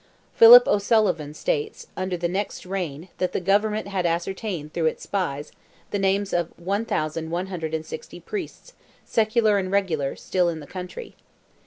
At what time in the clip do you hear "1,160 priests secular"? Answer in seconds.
6.57-9.59